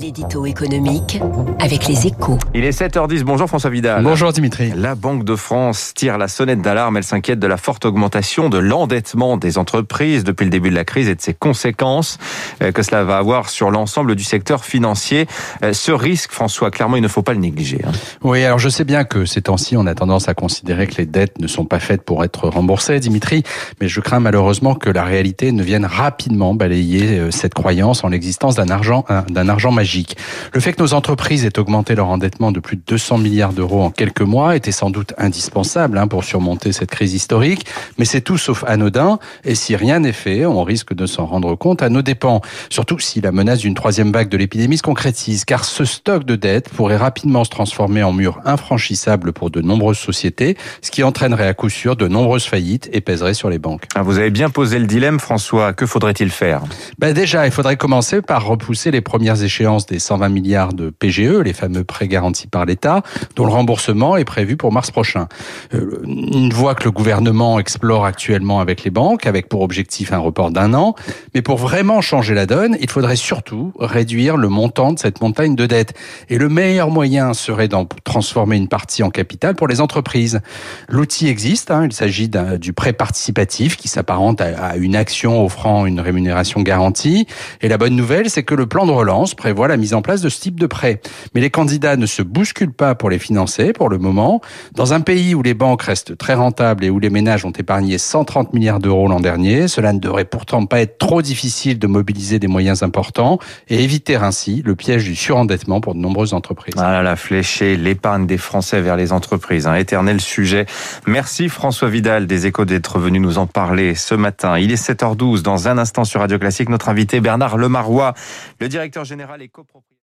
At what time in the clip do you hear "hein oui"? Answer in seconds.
17.86-18.42